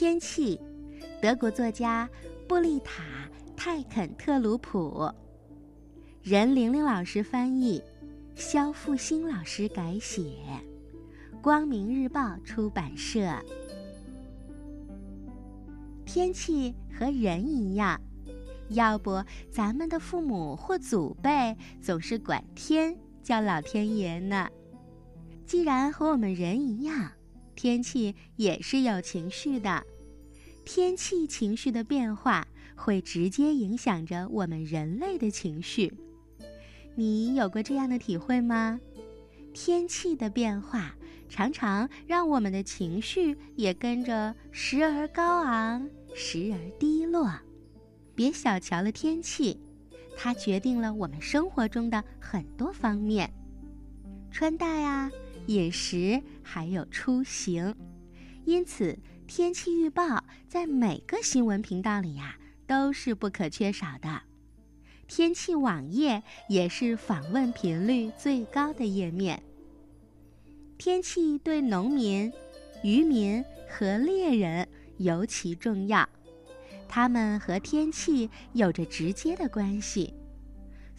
[0.00, 0.58] 天气，
[1.20, 2.08] 德国作家
[2.48, 3.02] 布丽塔·
[3.54, 5.12] 泰肯特鲁普，
[6.22, 7.82] 任玲玲老师翻译，
[8.34, 10.38] 肖复兴老师改写，
[11.42, 13.30] 光明日报出版社。
[16.06, 18.00] 天气和人一样，
[18.70, 24.48] 要不咱们的父母或祖辈总是管天叫老天爷呢？
[25.44, 27.12] 既然和我们人一样。
[27.62, 29.84] 天气也是有情绪的，
[30.64, 35.92] 天气情绪的变化会直接影响着我们人类的情绪。
[36.94, 38.80] 你有过这样的体会吗？
[39.52, 40.94] 天气的变化
[41.28, 47.30] 常常让我们的情绪也跟着时而高昂，时而低落。
[48.14, 49.60] 别小瞧了天气，
[50.16, 53.30] 它决定了我们生活中的很多方面，
[54.30, 55.10] 穿戴啊。
[55.46, 57.74] 饮食还有出行，
[58.44, 64.22] 因此天气预报在每个新闻频道里呀都是不可缺少的。
[65.08, 69.42] 天气网页也是访问频率最高的页面。
[70.78, 72.32] 天气对农民、
[72.84, 76.08] 渔民和猎人尤其重要，
[76.88, 80.14] 他们和天气有着直接的关系。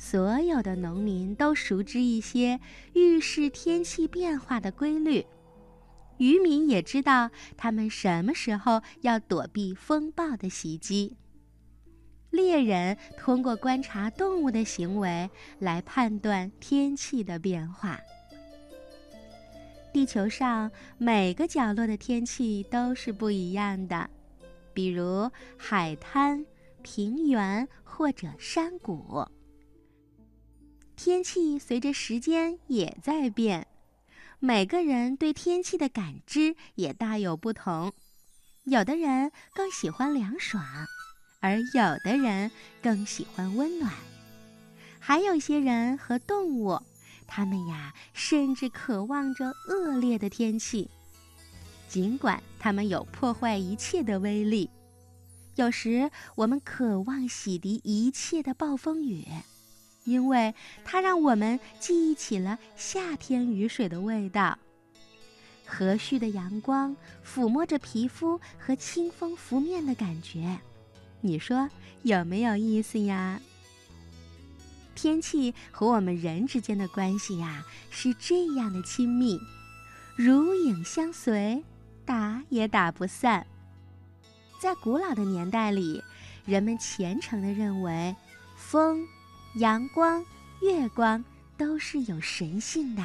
[0.03, 2.59] 所有的农民都熟知一些
[2.93, 5.23] 预示天气变化的规律，
[6.17, 11.15] 渔民也知道他们什么时候要躲避风暴的袭击。
[12.31, 17.99] 猎人通过观察动物的行为来判断天气的变化。
[19.93, 24.09] 地球上每个角落的天气都是不一样的，
[24.73, 26.43] 比如海滩、
[26.81, 29.23] 平原或者山谷。
[30.95, 33.67] 天气随着时间也在变，
[34.39, 37.91] 每个人对天气的感知也大有不同。
[38.65, 40.63] 有的人更喜欢凉爽，
[41.39, 43.91] 而有的人更喜欢温暖。
[44.99, 46.79] 还有些人和动物，
[47.25, 50.87] 他们呀甚至渴望着恶劣的天气，
[51.89, 54.69] 尽管它们有破坏一切的威力。
[55.55, 59.25] 有时我们渴望洗涤一切的暴风雨。
[60.03, 60.53] 因为
[60.83, 64.57] 它让我们记忆起了夏天雨水的味道，
[65.65, 66.95] 和煦的阳光
[67.25, 70.59] 抚摸着皮肤和清风拂面的感觉，
[71.21, 71.69] 你说
[72.01, 73.39] 有没有意思呀？
[74.95, 79.39] 天气和我们人之间的关系呀是这样的亲密，
[80.15, 81.63] 如影相随，
[82.05, 83.47] 打也打不散。
[84.59, 86.03] 在古老的年代里，
[86.45, 88.15] 人们虔诚地认为
[88.55, 89.07] 风。
[89.55, 90.23] 阳光、
[90.61, 91.21] 月光
[91.57, 93.03] 都是有神性的，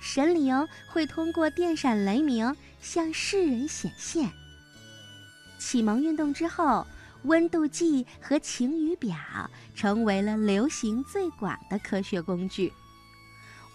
[0.00, 4.28] 神灵会通过电闪雷鸣向世人显现。
[5.58, 6.84] 启蒙运动之后，
[7.22, 9.16] 温度计和晴雨表
[9.72, 12.72] 成为了流行最广的科学工具。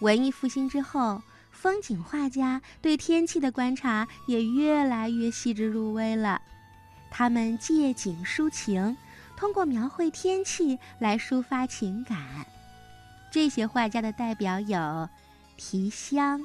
[0.00, 6.42] 文艺复兴之后，风景画家对天气的观察也越来越细致入微了，
[7.10, 8.94] 他们借景抒情。
[9.42, 12.46] 通过描绘天气来抒发情感，
[13.28, 15.08] 这些画家的代表有
[15.56, 16.40] 提香、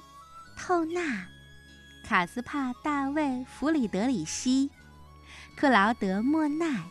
[0.58, 1.28] 透纳、
[2.04, 4.72] 卡斯帕·大卫·弗里德里希、
[5.56, 6.86] 克劳德·莫奈、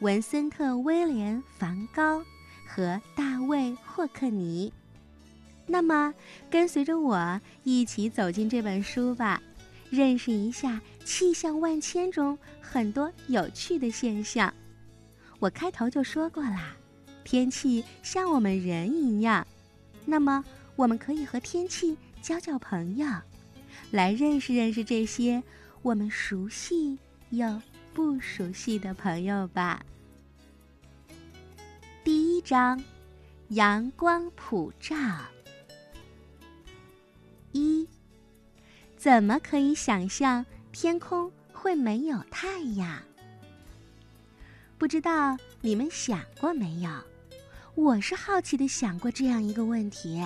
[0.00, 2.20] 文森特·威廉·梵高
[2.66, 4.72] 和大卫·霍克尼。
[5.68, 6.12] 那么，
[6.50, 9.40] 跟随着我一起走进这本书吧，
[9.88, 14.52] 认识一下气象万千中很多有趣的现象。
[15.38, 16.76] 我开头就说过啦，
[17.24, 19.46] 天气像我们人一样，
[20.04, 20.44] 那么
[20.74, 23.06] 我们可以和天气交交朋友，
[23.90, 25.42] 来认识认识这些
[25.82, 26.98] 我们熟悉
[27.30, 27.62] 又
[27.94, 29.84] 不熟悉的朋友吧。
[32.02, 32.82] 第一章，
[33.48, 34.96] 阳光普照。
[37.52, 37.86] 一，
[38.96, 43.02] 怎么可以想象天空会没有太阳？
[44.78, 46.88] 不知道你们想过没有？
[47.74, 50.24] 我是好奇的想过这样一个问题：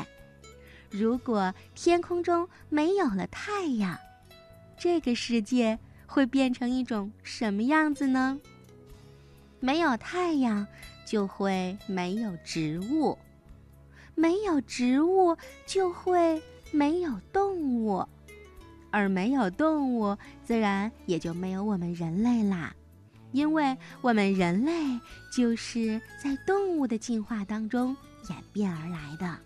[0.90, 3.98] 如果天空中没有了太阳，
[4.78, 8.38] 这个世界会变成一种什么样子呢？
[9.58, 10.66] 没有太阳，
[11.06, 13.16] 就会没有植物；
[14.14, 15.34] 没有植物，
[15.64, 18.06] 就会没有动物；
[18.90, 22.74] 而没有动物，自然也就没有我们人类啦。
[23.32, 25.00] 因为我们人类
[25.32, 27.96] 就是在动物的进化当中
[28.28, 29.38] 演变而来的。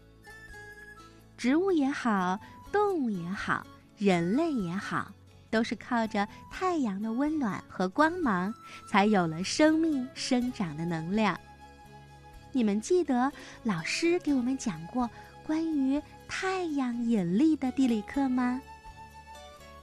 [1.38, 2.38] 植物也好，
[2.72, 3.66] 动物也好，
[3.96, 5.12] 人类也好，
[5.50, 8.52] 都是靠着太阳的温暖和光芒，
[8.88, 11.38] 才有了生命生长的能量。
[12.52, 13.30] 你们记得
[13.64, 15.08] 老师给我们讲过
[15.46, 18.60] 关于太阳引力的地理课吗？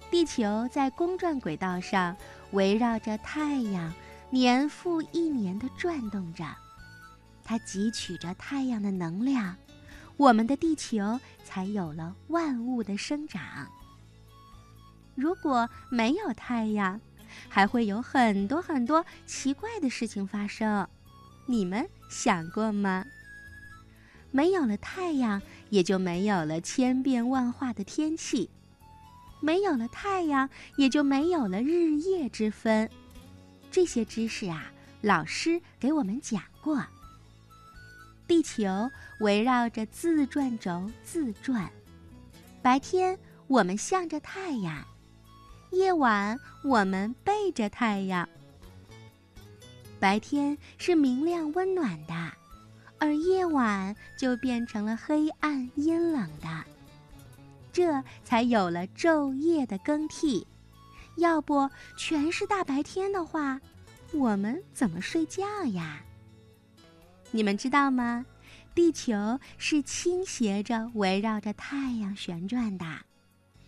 [0.09, 2.15] 地球在公转轨道上
[2.53, 3.93] 围绕着太阳，
[4.29, 6.45] 年复一年地转动着，
[7.43, 9.55] 它汲取着太阳的能量，
[10.17, 13.67] 我们的地球才有了万物的生长。
[15.15, 17.01] 如果没有太阳，
[17.49, 20.87] 还会有很多很多奇怪的事情发生。
[21.47, 23.05] 你们想过吗？
[24.31, 28.49] 没有了太阳，也就没有了千变万化的天气；
[29.43, 32.89] 没有了太阳，也就没有了日夜之分。
[33.69, 36.81] 这些知识啊，老师给我们讲过。
[38.25, 41.69] 地球围绕着自转轴自转，
[42.61, 44.81] 白天我们向着太阳。
[45.71, 48.29] 夜晚，我们背着太阳。
[49.99, 52.13] 白天是明亮温暖的，
[52.97, 56.63] 而夜晚就变成了黑暗阴冷的。
[57.73, 60.47] 这才有了昼夜的更替。
[61.17, 63.59] 要不全是大白天的话，
[64.13, 65.43] 我们怎么睡觉
[65.73, 66.01] 呀？
[67.31, 68.25] 你们知道吗？
[68.73, 72.85] 地球是倾斜着围绕着太阳旋转的。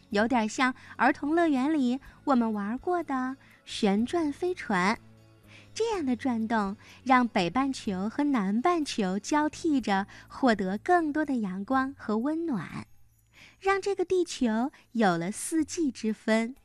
[0.09, 3.35] 有点像儿童乐园里我们玩过的
[3.65, 4.97] 旋转飞船，
[5.73, 12.87] 这样的转动让北半球和南半球交替着获得更多的阳光和温暖，
[13.65, 16.55] 让这个地球有了四季之分，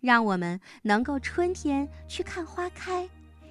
[0.00, 3.08] 让我们能够春天去看花开，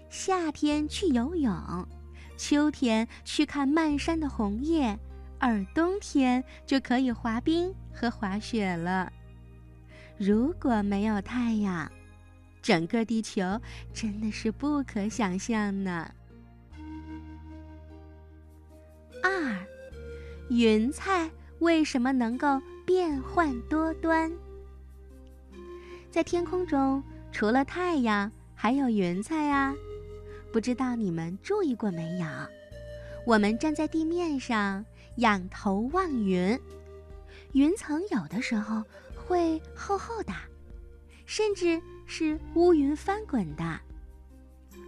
[0.09, 1.87] 夏天去游泳，
[2.35, 4.99] 秋天去看漫山的红叶，
[5.39, 9.09] 而冬天就可以滑冰和滑雪了。
[10.17, 11.89] 如果没有太阳，
[12.61, 13.61] 整个地球
[13.93, 16.13] 真的是不可想象呢。
[19.23, 19.65] 二，
[20.49, 24.31] 云彩为什么能够变幻多端？
[26.09, 27.03] 在天空中，
[27.33, 29.75] 除了太阳，还有云彩啊。
[30.53, 32.25] 不知道你们注意过没有？
[33.25, 34.85] 我们站在地面上，
[35.17, 36.57] 仰头望云，
[37.51, 38.81] 云层有的时候。
[39.27, 40.31] 会厚厚的，
[41.25, 43.77] 甚至是乌云翻滚的。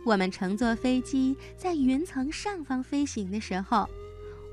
[0.05, 3.85] 我们乘坐飞机在云层上方飞行的时候，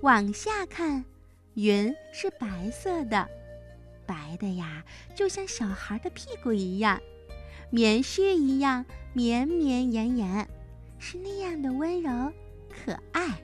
[0.03, 1.05] 往下看，
[1.55, 3.29] 云是白色的，
[4.07, 7.01] 白的呀，就像小孩的屁股一样，
[7.71, 10.49] 棉絮一样绵绵延延，
[10.99, 12.33] 是那样的温柔
[12.71, 13.43] 可爱。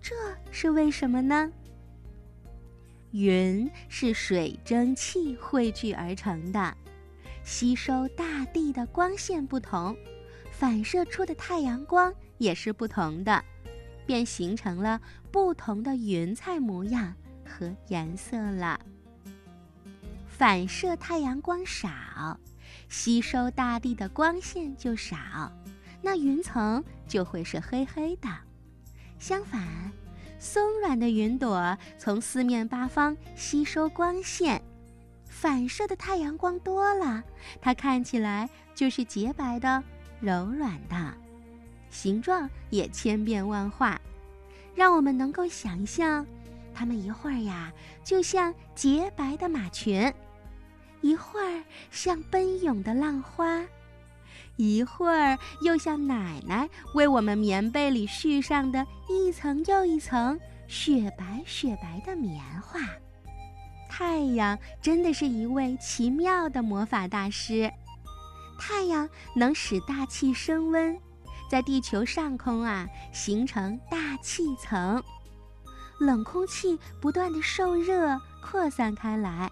[0.00, 0.14] 这
[0.50, 1.52] 是为什么呢？
[3.12, 6.76] 云是水蒸气汇聚而成的，
[7.44, 9.96] 吸收大地的光线不同，
[10.50, 13.44] 反射出的太阳光也是不同的，
[14.06, 15.00] 便形成了
[15.30, 17.14] 不同的云彩模样
[17.44, 18.80] 和颜色了。
[20.42, 21.88] 反射太阳光少，
[22.88, 25.16] 吸收大地的光线就少，
[26.00, 28.28] 那云层就会是黑黑的。
[29.20, 29.62] 相反。
[30.40, 34.60] 松软的云朵从四面八方吸收光线，
[35.28, 37.22] 反射的太阳光多了，
[37.60, 39.80] 它看起来就是洁白的、
[40.18, 41.14] 柔软的，
[41.88, 44.00] 形状也千变万化，
[44.74, 46.26] 让我们能够想象，
[46.74, 50.12] 它们一会儿呀就像洁白的马群，
[51.02, 53.62] 一会儿像奔涌的浪花。
[54.56, 62.80] 一会儿又像奶奶为我们棉被里絮上的一层又一层雪白雪白的棉花。
[63.88, 67.70] 太阳真的是一位奇妙的魔法大师。
[68.58, 70.96] 太阳能使大气升温，
[71.50, 75.02] 在地球上空啊形成大气层，
[75.98, 79.50] 冷空气不断的受热扩散开来，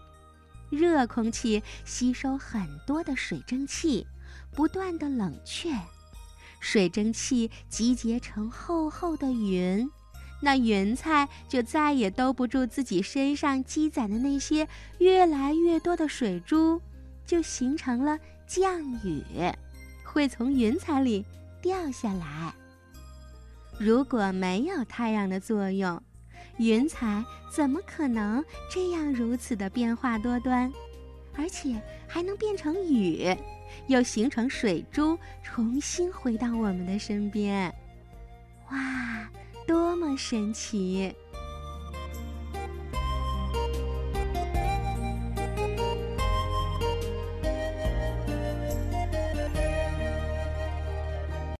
[0.70, 4.06] 热空气吸收很多的水蒸气。
[4.52, 5.70] 不断的冷却，
[6.60, 9.88] 水蒸气集结成厚厚的云，
[10.40, 14.66] 那云彩就再也兜不住自己身上积攒的那些
[14.98, 16.80] 越来越多的水珠，
[17.24, 19.24] 就形成了降雨，
[20.04, 21.24] 会从云彩里
[21.62, 22.52] 掉下来。
[23.78, 26.02] 如果没有太阳的作用，
[26.60, 30.70] 云彩怎么可能这样如此的变化多端，
[31.34, 33.34] 而且还能变成雨？
[33.86, 37.74] 又形成水珠，重新回到我们的身边。
[38.70, 39.26] 哇，
[39.66, 41.10] 多么神奇！